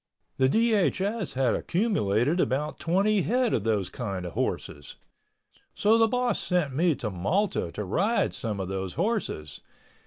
[0.37, 4.95] The DHS had accumulated about twenty head of those kind of horses.
[5.75, 9.61] So the boss sent me to Malta to ride some of those horses.